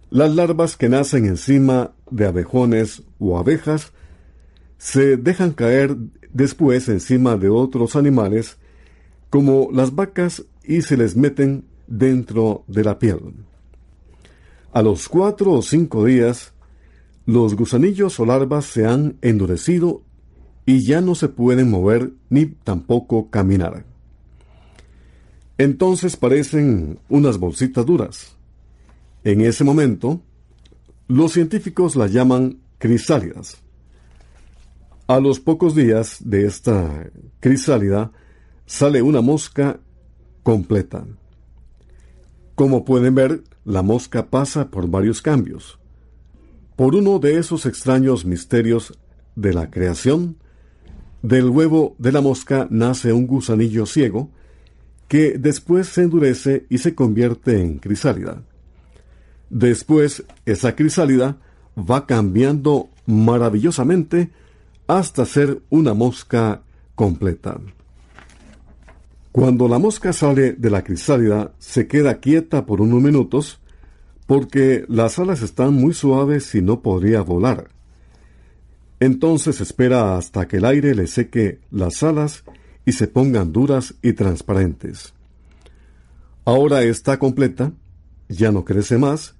Las 0.10 0.36
larvas 0.36 0.76
que 0.76 0.90
nacen 0.90 1.26
encima 1.26 1.94
de 2.12 2.28
abejones 2.28 3.04
o 3.20 3.38
abejas 3.38 3.94
se 4.78 5.16
dejan 5.16 5.54
caer 5.54 5.96
después 6.34 6.90
encima 6.90 7.38
de 7.38 7.50
otros 7.50 7.96
animales 7.96 8.58
como 9.34 9.70
las 9.72 9.96
vacas 9.96 10.46
y 10.64 10.84
se 10.84 10.96
les 10.96 11.16
meten 11.16 11.66
dentro 11.88 12.66
de 12.68 12.84
la 12.84 13.00
piel. 13.00 13.34
A 14.72 14.84
los 14.84 15.10
cuatro 15.10 15.54
o 15.54 15.64
cinco 15.64 16.06
días, 16.06 16.54
los 17.26 17.56
gusanillos 17.56 18.20
o 18.20 18.28
larvas 18.28 18.66
se 18.66 18.86
han 18.86 19.18
endurecido 19.24 20.04
y 20.68 20.86
ya 20.86 21.02
no 21.02 21.16
se 21.16 21.30
pueden 21.30 21.72
mover 21.72 22.12
ni 22.30 22.46
tampoco 22.46 23.32
caminar. 23.32 23.88
Entonces 25.58 26.16
parecen 26.16 27.00
unas 27.10 27.40
bolsitas 27.40 27.88
duras. 27.88 28.36
En 29.24 29.42
ese 29.42 29.64
momento, 29.64 30.22
los 31.08 31.32
científicos 31.32 31.96
las 31.96 32.12
llaman 32.12 32.60
crisálidas. 32.78 33.58
A 35.08 35.20
los 35.20 35.40
pocos 35.40 35.74
días 35.74 36.18
de 36.20 36.46
esta 36.46 37.10
crisálida 37.40 38.12
sale 38.66 39.02
una 39.02 39.22
mosca 39.22 39.80
completa. 40.44 41.06
Como 42.56 42.86
pueden 42.86 43.16
ver, 43.16 43.44
la 43.66 43.82
mosca 43.82 44.28
pasa 44.28 44.70
por 44.70 44.88
varios 44.90 45.22
cambios. 45.22 45.80
Por 46.76 46.96
uno 46.96 47.20
de 47.20 47.38
esos 47.38 47.66
extraños 47.66 48.26
misterios 48.26 48.98
de 49.36 49.54
la 49.54 49.70
creación, 49.70 50.38
del 51.22 51.50
huevo 51.50 51.96
de 51.98 52.12
la 52.12 52.22
mosca 52.22 52.68
nace 52.70 53.14
un 53.14 53.28
gusanillo 53.28 53.86
ciego 53.86 54.30
que 55.08 55.38
después 55.38 55.88
se 55.88 56.04
endurece 56.04 56.66
y 56.70 56.80
se 56.80 56.96
convierte 56.96 57.62
en 57.62 57.78
crisálida. 57.78 58.44
Después, 59.50 60.26
esa 60.46 60.76
crisálida 60.76 61.38
va 61.78 62.06
cambiando 62.06 62.90
maravillosamente 63.06 64.32
hasta 64.88 65.26
ser 65.26 65.62
una 65.70 65.94
mosca 65.94 66.64
completa. 66.96 67.60
Cuando 69.34 69.68
la 69.68 69.80
mosca 69.80 70.14
sale 70.14 70.54
de 70.54 70.70
la 70.70 70.84
crisálida, 70.84 71.56
se 71.58 71.88
queda 71.88 72.20
quieta 72.20 72.68
por 72.68 72.82
unos 72.82 73.02
minutos 73.02 73.60
porque 74.28 74.86
las 74.88 75.18
alas 75.18 75.42
están 75.42 75.74
muy 75.74 75.96
suaves 75.96 76.54
y 76.54 76.62
no 76.62 76.84
podría 76.84 77.22
volar. 77.22 77.72
Entonces 79.00 79.60
espera 79.60 80.18
hasta 80.18 80.48
que 80.48 80.58
el 80.58 80.66
aire 80.66 80.94
le 80.94 81.08
seque 81.08 81.62
las 81.72 82.04
alas 82.04 82.44
y 82.86 82.92
se 82.92 83.08
pongan 83.08 83.52
duras 83.52 83.96
y 84.04 84.14
transparentes. 84.14 85.16
Ahora 86.46 86.84
está 86.84 87.18
completa, 87.18 87.74
ya 88.30 88.52
no 88.52 88.64
crece 88.64 89.00
más, 89.00 89.34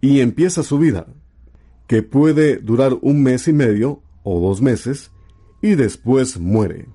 y 0.00 0.20
empieza 0.20 0.62
su 0.62 0.78
vida, 0.78 1.06
que 1.86 2.02
puede 2.02 2.56
durar 2.56 2.96
un 3.02 3.22
mes 3.22 3.46
y 3.46 3.52
medio 3.52 4.00
o 4.22 4.40
dos 4.40 4.62
meses 4.62 5.10
y 5.60 5.74
después 5.74 6.40
muere. 6.40 6.88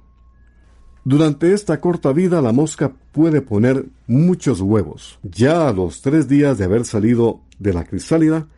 Durante 1.07 1.53
esta 1.53 1.79
corta 1.79 2.11
vida 2.11 2.41
la 2.41 2.51
mosca 2.51 2.91
puede 3.13 3.39
poner 3.39 3.85
muchos 4.07 4.59
huevos. 4.59 5.19
Ya 5.23 5.69
a 5.69 5.71
los 5.71 6.01
tres 6.01 6.27
días 6.27 6.57
de 6.57 6.65
haber 6.65 6.83
salido 6.83 7.39
de 7.59 7.71
la 7.71 7.85
crisálida, 7.85 8.49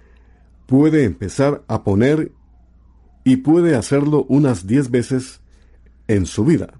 puede 0.65 1.03
empezar 1.03 1.61
a 1.67 1.83
poner 1.83 2.31
y 3.23 3.35
puede 3.35 3.75
hacerlo 3.75 4.25
unas 4.29 4.65
diez 4.65 4.89
veces 4.89 5.41
en 6.07 6.25
su 6.25 6.43
vida. 6.43 6.73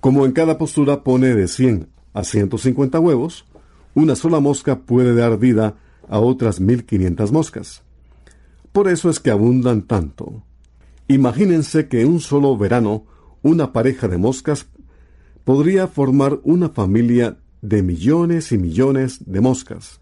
Como 0.00 0.24
en 0.24 0.32
cada 0.32 0.56
postura 0.56 1.04
pone 1.04 1.34
de 1.34 1.46
100 1.46 1.88
a 2.14 2.24
150 2.24 2.98
huevos, 2.98 3.44
una 3.94 4.16
sola 4.16 4.40
mosca 4.40 4.78
puede 4.78 5.14
dar 5.14 5.38
vida 5.38 5.74
a 6.08 6.18
otras 6.18 6.60
1500 6.60 7.30
moscas. 7.30 7.82
Por 8.72 8.88
eso 8.88 9.10
es 9.10 9.20
que 9.20 9.30
abundan 9.30 9.82
tanto. 9.82 10.42
Imagínense 11.08 11.88
que 11.88 12.06
un 12.06 12.20
solo 12.20 12.56
verano 12.56 13.04
una 13.42 13.72
pareja 13.72 14.08
de 14.08 14.18
moscas 14.18 14.66
podría 15.44 15.86
formar 15.86 16.38
una 16.42 16.68
familia 16.68 17.38
de 17.62 17.82
millones 17.82 18.52
y 18.52 18.58
millones 18.58 19.20
de 19.26 19.40
moscas. 19.40 20.00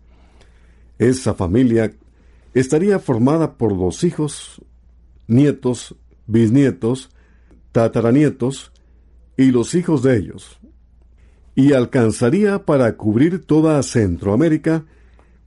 Esa 0.98 1.34
familia 1.34 1.92
estaría 2.54 2.98
formada 2.98 3.54
por 3.56 3.72
los 3.72 4.04
hijos, 4.04 4.60
nietos, 5.26 5.94
bisnietos, 6.26 7.10
tataranietos 7.72 8.72
y 9.36 9.52
los 9.52 9.74
hijos 9.74 10.02
de 10.02 10.16
ellos, 10.16 10.58
y 11.54 11.72
alcanzaría 11.72 12.64
para 12.64 12.96
cubrir 12.96 13.44
toda 13.44 13.82
Centroamérica 13.82 14.84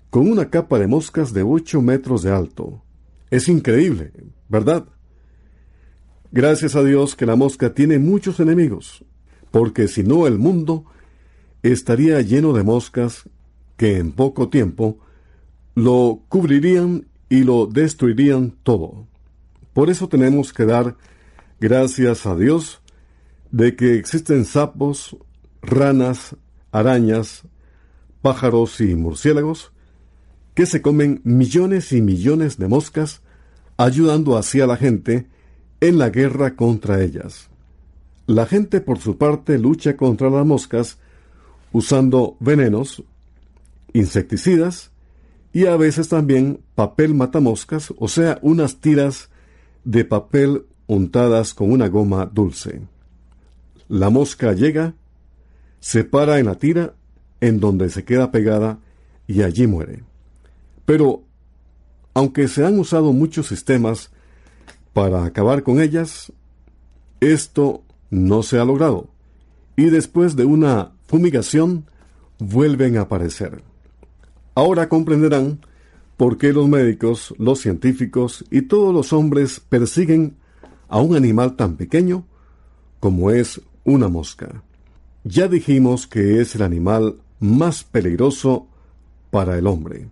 con 0.10 0.30
una 0.30 0.50
capa 0.50 0.80
de 0.80 0.88
moscas 0.88 1.34
de 1.34 1.44
ocho 1.44 1.82
metros 1.82 2.22
de 2.24 2.32
alto. 2.32 2.82
Es 3.30 3.48
increíble, 3.48 4.12
¿verdad? 4.50 4.86
Gracias 6.34 6.78
a 6.78 6.84
Dios 6.84 7.18
que 7.18 7.26
la 7.26 7.36
mosca 7.36 7.74
tiene 7.74 8.00
muchos 8.00 8.40
enemigos, 8.40 9.04
porque 9.52 9.90
si 9.90 10.02
no 10.02 10.28
el 10.28 10.38
mundo 10.38 10.86
estaría 11.62 12.22
lleno 12.22 12.54
de 12.54 12.64
moscas 12.64 13.30
que 13.76 13.98
en 13.98 14.14
poco 14.14 14.48
tiempo 14.48 14.98
lo 15.76 16.24
cubrirían 16.30 17.06
y 17.28 17.44
lo 17.44 17.66
destruirían 17.66 18.56
todo. 18.64 19.08
Por 19.74 19.90
eso 19.90 20.08
tenemos 20.08 20.54
que 20.54 20.66
dar 20.66 20.96
gracias 21.60 22.26
a 22.26 22.36
Dios 22.38 22.82
de 23.52 23.76
que 23.76 23.96
existen 23.96 24.46
sapos, 24.46 25.18
ranas, 25.62 26.38
arañas, 26.72 27.44
pájaros 28.22 28.80
y 28.80 28.96
murciélagos 28.96 29.74
que 30.54 30.66
se 30.66 30.82
comen 30.82 31.20
millones 31.26 31.92
y 31.92 32.02
millones 32.02 32.58
de 32.58 32.70
moscas, 32.70 33.22
ayudando 33.76 34.38
así 34.38 34.62
a 34.62 34.68
la 34.68 34.78
gente 34.78 35.28
en 35.82 35.98
la 35.98 36.10
guerra 36.10 36.56
contra 36.56 37.02
ellas. 37.04 37.50
La 38.28 38.46
gente, 38.46 38.80
por 38.80 39.00
su 39.00 39.18
parte, 39.18 39.58
lucha 39.58 39.98
contra 39.98 40.30
las 40.30 40.46
moscas 40.46 40.98
usando 41.74 42.38
venenos, 42.40 43.04
insecticidas 43.94 44.92
y 45.52 45.66
a 45.66 45.76
veces 45.76 46.08
también 46.08 46.62
papel 46.76 47.14
matamoscas, 47.14 47.94
o 47.98 48.08
sea, 48.08 48.40
unas 48.42 48.80
tiras 48.80 49.30
de 49.84 50.06
papel 50.06 50.66
untadas 50.88 51.54
con 51.54 51.72
una 51.72 51.88
goma 51.88 52.26
dulce. 52.26 52.82
La 53.90 54.10
mosca 54.10 54.54
llega, 54.54 54.94
se 55.80 56.04
para 56.04 56.40
en 56.40 56.46
la 56.46 56.56
tira, 56.56 56.94
en 57.42 57.60
donde 57.60 57.90
se 57.90 58.06
queda 58.06 58.32
pegada 58.32 58.80
y 59.28 59.42
allí 59.42 59.68
muere. 59.68 60.04
Pero, 60.86 61.24
aunque 62.14 62.48
se 62.48 62.66
han 62.66 62.80
usado 62.80 63.12
muchos 63.14 63.48
sistemas 63.48 64.12
para 64.94 65.26
acabar 65.26 65.64
con 65.64 65.82
ellas, 65.82 66.32
esto 67.20 67.84
no 68.10 68.44
se 68.44 68.60
ha 68.60 68.66
logrado, 68.66 69.08
y 69.76 69.86
después 69.86 70.36
de 70.36 70.46
una 70.46 70.92
fumigación 71.08 71.86
vuelven 72.40 72.98
a 72.98 73.02
aparecer. 73.02 73.64
Ahora 74.56 74.90
comprenderán 74.90 75.60
por 76.18 76.38
qué 76.38 76.54
los 76.54 76.68
médicos, 76.68 77.34
los 77.38 77.60
científicos 77.60 78.46
y 78.52 78.64
todos 78.64 78.94
los 78.94 79.14
hombres 79.14 79.60
persiguen 79.60 80.36
a 80.88 81.00
un 81.00 81.16
animal 81.16 81.56
tan 81.56 81.78
pequeño 81.78 82.26
como 83.00 83.32
es 83.32 83.62
una 83.84 84.08
mosca. 84.08 84.62
Ya 85.24 85.48
dijimos 85.48 86.08
que 86.08 86.42
es 86.42 86.56
el 86.56 86.64
animal 86.64 87.16
más 87.40 87.84
peligroso 87.84 88.68
para 89.32 89.58
el 89.58 89.68
hombre. 89.68 90.10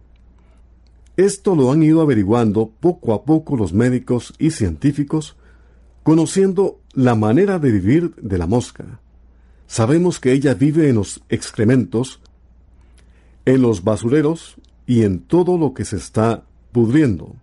Esto 1.19 1.53
lo 1.53 1.69
han 1.69 1.83
ido 1.83 1.99
averiguando 1.99 2.71
poco 2.79 3.13
a 3.13 3.25
poco 3.25 3.57
los 3.57 3.73
médicos 3.73 4.33
y 4.39 4.51
científicos, 4.51 5.35
conociendo 6.01 6.79
la 6.93 7.13
manera 7.13 7.59
de 7.59 7.71
vivir 7.73 8.15
de 8.15 8.37
la 8.37 8.47
mosca. 8.47 9.01
Sabemos 9.67 10.21
que 10.21 10.31
ella 10.31 10.53
vive 10.53 10.87
en 10.87 10.95
los 10.95 11.21
excrementos, 11.27 12.21
en 13.43 13.61
los 13.61 13.83
basureros 13.83 14.55
y 14.87 15.03
en 15.03 15.19
todo 15.19 15.57
lo 15.57 15.73
que 15.73 15.83
se 15.83 15.97
está 15.97 16.45
pudriendo. 16.71 17.35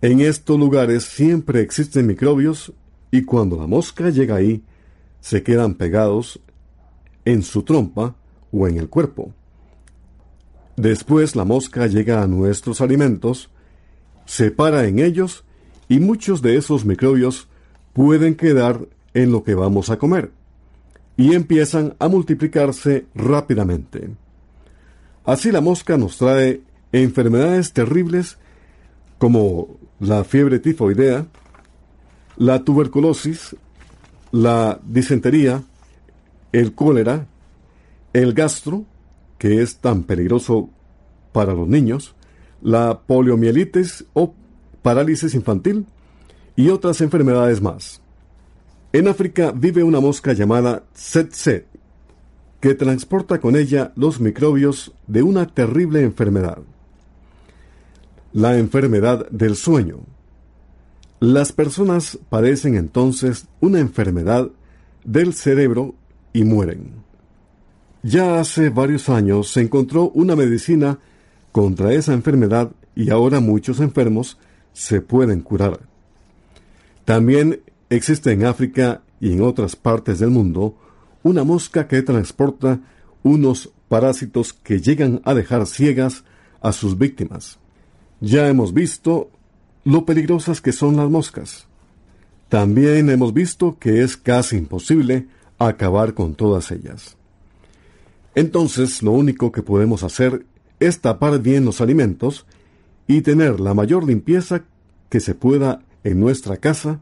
En 0.00 0.20
estos 0.20 0.56
lugares 0.56 1.02
siempre 1.02 1.62
existen 1.62 2.06
microbios 2.06 2.72
y 3.10 3.24
cuando 3.24 3.56
la 3.56 3.66
mosca 3.66 4.10
llega 4.10 4.36
ahí, 4.36 4.62
se 5.20 5.42
quedan 5.42 5.74
pegados 5.74 6.38
en 7.24 7.42
su 7.42 7.64
trompa 7.64 8.14
o 8.52 8.68
en 8.68 8.78
el 8.78 8.88
cuerpo. 8.88 9.34
Después 10.78 11.34
la 11.34 11.44
mosca 11.44 11.88
llega 11.88 12.22
a 12.22 12.28
nuestros 12.28 12.80
alimentos, 12.80 13.50
se 14.26 14.52
para 14.52 14.86
en 14.86 15.00
ellos 15.00 15.44
y 15.88 15.98
muchos 15.98 16.40
de 16.40 16.56
esos 16.56 16.84
microbios 16.84 17.48
pueden 17.92 18.36
quedar 18.36 18.86
en 19.12 19.32
lo 19.32 19.42
que 19.42 19.56
vamos 19.56 19.90
a 19.90 19.98
comer 19.98 20.30
y 21.16 21.34
empiezan 21.34 21.96
a 21.98 22.06
multiplicarse 22.06 23.06
rápidamente. 23.12 24.10
Así 25.24 25.50
la 25.50 25.60
mosca 25.60 25.98
nos 25.98 26.16
trae 26.16 26.60
enfermedades 26.92 27.72
terribles 27.72 28.38
como 29.18 29.78
la 29.98 30.22
fiebre 30.22 30.60
tifoidea, 30.60 31.26
la 32.36 32.62
tuberculosis, 32.62 33.56
la 34.30 34.78
disentería, 34.86 35.60
el 36.52 36.72
cólera, 36.72 37.26
el 38.12 38.32
gastro, 38.32 38.84
que 39.38 39.62
es 39.62 39.78
tan 39.78 40.02
peligroso 40.02 40.70
para 41.32 41.54
los 41.54 41.68
niños, 41.68 42.14
la 42.60 43.00
poliomielitis 43.00 44.04
o 44.12 44.34
parálisis 44.82 45.34
infantil 45.34 45.86
y 46.56 46.68
otras 46.70 47.00
enfermedades 47.00 47.62
más. 47.62 48.00
En 48.92 49.06
África 49.06 49.52
vive 49.52 49.82
una 49.82 50.00
mosca 50.00 50.32
llamada 50.32 50.84
tsetse, 50.94 51.66
que 52.60 52.74
transporta 52.74 53.40
con 53.40 53.54
ella 53.54 53.92
los 53.94 54.18
microbios 54.18 54.92
de 55.06 55.22
una 55.22 55.46
terrible 55.46 56.02
enfermedad. 56.02 56.58
La 58.32 58.58
enfermedad 58.58 59.28
del 59.30 59.56
sueño. 59.56 60.00
Las 61.20 61.52
personas 61.52 62.18
padecen 62.28 62.74
entonces 62.76 63.46
una 63.60 63.78
enfermedad 63.78 64.50
del 65.04 65.34
cerebro 65.34 65.94
y 66.32 66.44
mueren. 66.44 67.07
Ya 68.02 68.38
hace 68.38 68.70
varios 68.70 69.08
años 69.08 69.50
se 69.50 69.60
encontró 69.60 70.10
una 70.10 70.36
medicina 70.36 70.98
contra 71.50 71.92
esa 71.92 72.12
enfermedad 72.12 72.70
y 72.94 73.10
ahora 73.10 73.40
muchos 73.40 73.80
enfermos 73.80 74.38
se 74.72 75.00
pueden 75.00 75.40
curar. 75.40 75.80
También 77.04 77.60
existe 77.90 78.32
en 78.32 78.44
África 78.44 79.02
y 79.20 79.32
en 79.32 79.42
otras 79.42 79.74
partes 79.74 80.20
del 80.20 80.30
mundo 80.30 80.76
una 81.24 81.42
mosca 81.42 81.88
que 81.88 82.02
transporta 82.02 82.80
unos 83.22 83.70
parásitos 83.88 84.52
que 84.52 84.80
llegan 84.80 85.20
a 85.24 85.34
dejar 85.34 85.66
ciegas 85.66 86.22
a 86.60 86.72
sus 86.72 86.96
víctimas. 86.96 87.58
Ya 88.20 88.48
hemos 88.48 88.72
visto 88.72 89.30
lo 89.84 90.04
peligrosas 90.04 90.60
que 90.60 90.72
son 90.72 90.96
las 90.96 91.10
moscas. 91.10 91.66
También 92.48 93.10
hemos 93.10 93.34
visto 93.34 93.76
que 93.78 94.02
es 94.02 94.16
casi 94.16 94.56
imposible 94.56 95.26
acabar 95.58 96.14
con 96.14 96.34
todas 96.34 96.70
ellas. 96.70 97.17
Entonces 98.38 99.02
lo 99.02 99.10
único 99.10 99.50
que 99.50 99.64
podemos 99.64 100.04
hacer 100.04 100.46
es 100.78 101.00
tapar 101.00 101.40
bien 101.40 101.64
los 101.64 101.80
alimentos 101.80 102.46
y 103.08 103.22
tener 103.22 103.58
la 103.58 103.74
mayor 103.74 104.06
limpieza 104.06 104.62
que 105.08 105.18
se 105.18 105.34
pueda 105.34 105.82
en 106.04 106.20
nuestra 106.20 106.56
casa, 106.56 107.00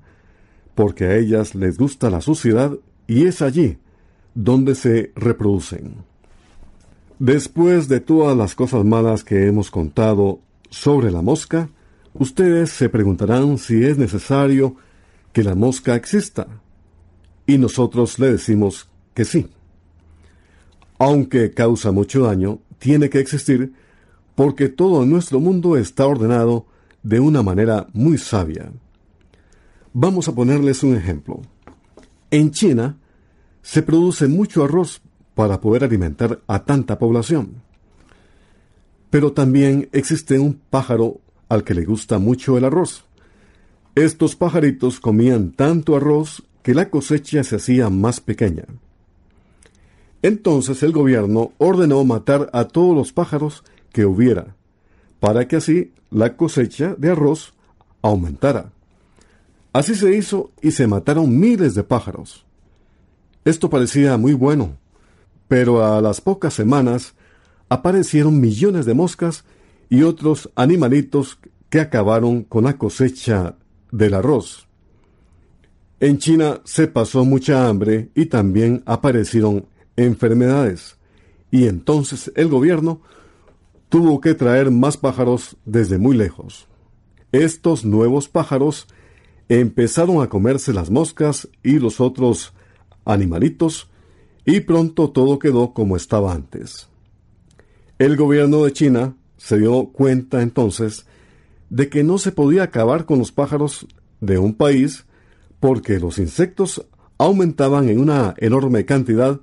porque 0.74 1.04
a 1.04 1.16
ellas 1.16 1.54
les 1.54 1.76
gusta 1.76 2.08
la 2.08 2.22
suciedad 2.22 2.72
y 3.06 3.26
es 3.26 3.42
allí 3.42 3.76
donde 4.34 4.74
se 4.74 5.12
reproducen. 5.14 5.96
Después 7.18 7.86
de 7.88 8.00
todas 8.00 8.34
las 8.34 8.54
cosas 8.54 8.86
malas 8.86 9.22
que 9.22 9.46
hemos 9.46 9.70
contado 9.70 10.40
sobre 10.70 11.10
la 11.10 11.20
mosca, 11.20 11.68
ustedes 12.14 12.70
se 12.70 12.88
preguntarán 12.88 13.58
si 13.58 13.84
es 13.84 13.98
necesario 13.98 14.76
que 15.34 15.44
la 15.44 15.54
mosca 15.54 15.96
exista. 15.96 16.46
Y 17.46 17.58
nosotros 17.58 18.18
le 18.18 18.32
decimos 18.32 18.88
que 19.12 19.26
sí. 19.26 19.50
Aunque 20.98 21.52
causa 21.52 21.92
mucho 21.92 22.22
daño, 22.22 22.60
tiene 22.78 23.10
que 23.10 23.20
existir 23.20 23.72
porque 24.34 24.68
todo 24.68 25.04
nuestro 25.06 25.40
mundo 25.40 25.76
está 25.76 26.06
ordenado 26.06 26.66
de 27.02 27.20
una 27.20 27.42
manera 27.42 27.86
muy 27.92 28.18
sabia. 28.18 28.70
Vamos 29.92 30.28
a 30.28 30.34
ponerles 30.34 30.82
un 30.82 30.94
ejemplo. 30.94 31.40
En 32.30 32.50
China 32.50 32.98
se 33.62 33.82
produce 33.82 34.28
mucho 34.28 34.62
arroz 34.64 35.00
para 35.34 35.60
poder 35.60 35.84
alimentar 35.84 36.40
a 36.46 36.64
tanta 36.64 36.98
población. 36.98 37.62
Pero 39.10 39.32
también 39.32 39.88
existe 39.92 40.38
un 40.38 40.60
pájaro 40.70 41.20
al 41.48 41.64
que 41.64 41.74
le 41.74 41.84
gusta 41.84 42.18
mucho 42.18 42.58
el 42.58 42.64
arroz. 42.64 43.04
Estos 43.94 44.36
pajaritos 44.36 45.00
comían 45.00 45.52
tanto 45.52 45.96
arroz 45.96 46.42
que 46.62 46.74
la 46.74 46.90
cosecha 46.90 47.42
se 47.44 47.56
hacía 47.56 47.88
más 47.88 48.20
pequeña. 48.20 48.64
Entonces 50.26 50.82
el 50.82 50.90
gobierno 50.90 51.52
ordenó 51.56 52.02
matar 52.02 52.50
a 52.52 52.64
todos 52.64 52.96
los 52.96 53.12
pájaros 53.12 53.62
que 53.92 54.04
hubiera, 54.04 54.56
para 55.20 55.46
que 55.46 55.54
así 55.54 55.92
la 56.10 56.36
cosecha 56.36 56.96
de 56.98 57.12
arroz 57.12 57.54
aumentara. 58.02 58.72
Así 59.72 59.94
se 59.94 60.16
hizo 60.16 60.50
y 60.60 60.72
se 60.72 60.88
mataron 60.88 61.38
miles 61.38 61.76
de 61.76 61.84
pájaros. 61.84 62.44
Esto 63.44 63.70
parecía 63.70 64.16
muy 64.16 64.32
bueno, 64.32 64.76
pero 65.46 65.86
a 65.86 66.00
las 66.00 66.20
pocas 66.20 66.54
semanas 66.54 67.14
aparecieron 67.68 68.40
millones 68.40 68.84
de 68.84 68.94
moscas 68.94 69.44
y 69.88 70.02
otros 70.02 70.50
animalitos 70.56 71.38
que 71.70 71.78
acabaron 71.78 72.42
con 72.42 72.64
la 72.64 72.76
cosecha 72.76 73.54
del 73.92 74.14
arroz. 74.14 74.66
En 76.00 76.18
China 76.18 76.62
se 76.64 76.88
pasó 76.88 77.24
mucha 77.24 77.68
hambre 77.68 78.10
y 78.16 78.26
también 78.26 78.82
aparecieron 78.86 79.66
enfermedades, 79.96 80.96
y 81.50 81.66
entonces 81.66 82.32
el 82.34 82.48
gobierno 82.48 83.00
tuvo 83.88 84.20
que 84.20 84.34
traer 84.34 84.70
más 84.70 84.96
pájaros 84.96 85.56
desde 85.64 85.98
muy 85.98 86.16
lejos. 86.16 86.68
Estos 87.32 87.84
nuevos 87.84 88.28
pájaros 88.28 88.88
empezaron 89.48 90.22
a 90.22 90.28
comerse 90.28 90.72
las 90.72 90.90
moscas 90.90 91.48
y 91.62 91.78
los 91.78 92.00
otros 92.00 92.52
animalitos, 93.04 93.88
y 94.44 94.60
pronto 94.60 95.10
todo 95.10 95.38
quedó 95.38 95.72
como 95.72 95.96
estaba 95.96 96.32
antes. 96.32 96.88
El 97.98 98.16
gobierno 98.16 98.64
de 98.64 98.72
China 98.72 99.16
se 99.36 99.58
dio 99.58 99.86
cuenta 99.86 100.42
entonces 100.42 101.06
de 101.70 101.88
que 101.88 102.04
no 102.04 102.18
se 102.18 102.32
podía 102.32 102.64
acabar 102.64 103.06
con 103.06 103.18
los 103.18 103.32
pájaros 103.32 103.86
de 104.20 104.38
un 104.38 104.54
país 104.54 105.04
porque 105.60 105.98
los 105.98 106.18
insectos 106.18 106.86
aumentaban 107.18 107.88
en 107.88 107.98
una 107.98 108.34
enorme 108.38 108.84
cantidad 108.84 109.40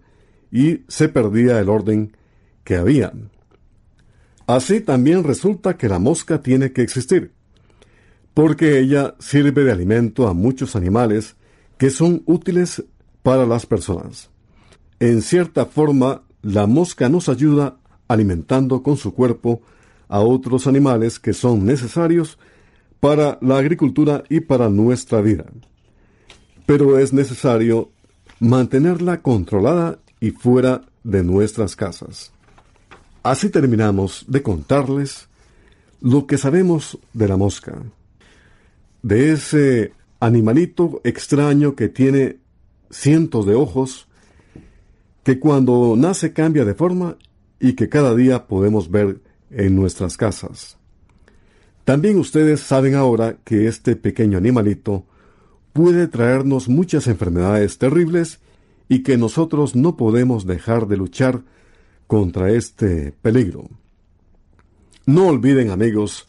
y 0.54 0.84
se 0.88 1.10
perdía 1.10 1.60
el 1.60 1.68
orden 1.68 2.16
que 2.64 2.76
había. 2.76 3.12
Así 4.46 4.82
también 4.82 5.24
resulta 5.24 5.78
que 5.78 5.90
la 5.90 5.98
mosca 5.98 6.44
tiene 6.44 6.72
que 6.72 6.84
existir, 6.84 7.32
porque 8.36 8.78
ella 8.80 9.16
sirve 9.20 9.64
de 9.64 9.72
alimento 9.72 10.28
a 10.28 10.36
muchos 10.36 10.76
animales 10.76 11.36
que 11.78 11.90
son 11.90 12.22
útiles 12.28 12.84
para 13.24 13.48
las 13.48 13.66
personas. 13.66 14.30
En 15.00 15.24
cierta 15.24 15.66
forma, 15.66 16.22
la 16.44 16.68
mosca 16.68 17.10
nos 17.10 17.30
ayuda 17.30 17.78
alimentando 18.08 18.84
con 18.84 18.96
su 18.96 19.16
cuerpo 19.16 19.64
a 20.08 20.20
otros 20.20 20.68
animales 20.68 21.20
que 21.20 21.34
son 21.34 21.66
necesarios 21.66 22.38
para 23.00 23.40
la 23.42 23.58
agricultura 23.58 24.24
y 24.30 24.42
para 24.42 24.70
nuestra 24.70 25.20
vida. 25.20 25.46
Pero 26.68 27.00
es 27.00 27.12
necesario 27.12 27.90
mantenerla 28.40 29.22
controlada 29.22 30.03
y 30.24 30.32
fuera 30.32 30.86
de 31.04 31.22
nuestras 31.22 31.76
casas. 31.76 32.32
Así 33.24 33.50
terminamos 33.50 34.24
de 34.30 34.42
contarles 34.42 35.28
lo 36.00 36.28
que 36.28 36.38
sabemos 36.38 36.98
de 37.12 37.28
la 37.28 37.36
mosca, 37.36 37.84
de 39.02 39.34
ese 39.34 39.92
animalito 40.22 41.02
extraño 41.04 41.76
que 41.76 41.90
tiene 41.90 42.38
cientos 42.90 43.46
de 43.46 43.56
ojos, 43.56 44.08
que 45.24 45.42
cuando 45.42 45.96
nace 45.98 46.32
cambia 46.32 46.64
de 46.64 46.74
forma 46.74 47.18
y 47.60 47.74
que 47.74 47.90
cada 47.90 48.16
día 48.16 48.48
podemos 48.48 48.90
ver 48.90 49.20
en 49.52 49.76
nuestras 49.76 50.16
casas. 50.16 50.78
También 51.84 52.18
ustedes 52.18 52.62
saben 52.62 52.96
ahora 52.96 53.40
que 53.44 53.68
este 53.68 53.98
pequeño 53.98 54.38
animalito 54.38 55.06
puede 55.74 56.08
traernos 56.08 56.70
muchas 56.70 57.08
enfermedades 57.08 57.78
terribles 57.78 58.40
y 58.90 59.04
que 59.04 59.18
nosotros 59.18 59.76
no 59.76 59.98
podemos 59.98 60.46
dejar 60.46 60.88
de 60.88 60.98
luchar 60.98 61.42
contra 62.08 62.52
este 62.52 63.12
peligro. 63.12 63.70
No 65.06 65.28
olviden, 65.28 65.70
amigos, 65.70 66.26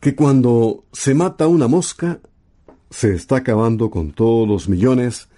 que 0.00 0.14
cuando 0.14 0.84
se 0.92 1.14
mata 1.14 1.48
una 1.48 1.68
mosca, 1.68 2.20
se 2.90 3.14
está 3.14 3.36
acabando 3.36 3.90
con 3.90 4.12
todos 4.12 4.46
los 4.48 4.68
millones 4.68 5.28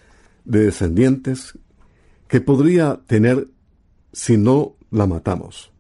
de 0.45 0.67
descendientes 0.67 1.59
que 2.29 2.41
podría 2.41 3.01
tener 3.07 3.49
si 4.13 4.37
no 4.37 4.77
la 4.91 5.07
matamos. 5.07 5.71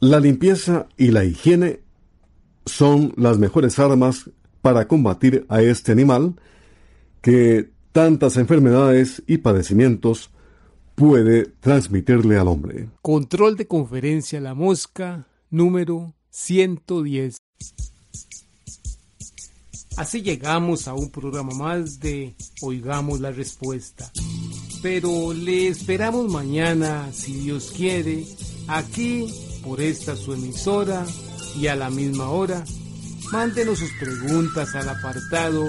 La 0.00 0.20
limpieza 0.20 0.86
y 0.96 1.10
la 1.10 1.24
higiene 1.24 1.80
son 2.66 3.12
las 3.16 3.38
mejores 3.38 3.78
armas 3.78 4.30
para 4.62 4.86
combatir 4.86 5.46
a 5.48 5.62
este 5.62 5.92
animal 5.92 6.34
que 7.20 7.70
tantas 7.92 8.36
enfermedades 8.36 9.22
y 9.26 9.38
padecimientos 9.38 10.30
puede 10.94 11.46
transmitirle 11.60 12.38
al 12.38 12.48
hombre. 12.48 12.88
Control 13.02 13.56
de 13.56 13.66
conferencia 13.66 14.40
La 14.40 14.54
Mosca 14.54 15.26
número 15.50 16.14
110. 16.30 17.36
Así 19.96 20.22
llegamos 20.22 20.86
a 20.86 20.94
un 20.94 21.10
programa 21.10 21.54
más 21.54 21.98
de 21.98 22.34
Oigamos 22.62 23.20
la 23.20 23.32
Respuesta 23.32 24.10
pero 24.82 25.32
le 25.32 25.68
esperamos 25.68 26.30
mañana, 26.30 27.10
si 27.12 27.32
Dios 27.32 27.72
quiere, 27.76 28.24
aquí 28.68 29.26
por 29.64 29.80
esta 29.80 30.16
su 30.16 30.32
emisora 30.32 31.04
y 31.56 31.66
a 31.66 31.76
la 31.76 31.90
misma 31.90 32.28
hora. 32.28 32.64
Mándenos 33.32 33.80
sus 33.80 33.90
preguntas 33.98 34.74
al 34.74 34.88
apartado 34.88 35.68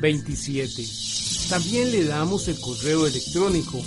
27. 0.00 0.86
También 1.48 1.90
le 1.90 2.04
damos 2.04 2.48
el 2.48 2.58
correo 2.60 3.06
electrónico 3.06 3.82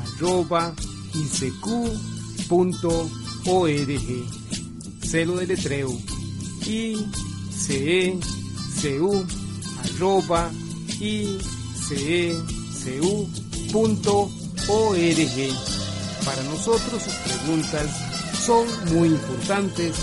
arroba 0.00 0.74
Celo 5.02 5.36
de 5.36 5.46
letreo 5.46 5.96
i 6.66 6.96
c 7.50 8.10
e. 8.10 8.18
Para 16.24 16.42
nosotros 16.44 17.02
sus 17.02 17.14
preguntas 17.14 17.90
son 18.44 18.66
muy 18.94 19.08
importantes 19.08 19.96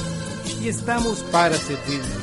y 0.63 0.69
estamos 0.69 1.19
para 1.31 1.57
servirle. 1.57 2.22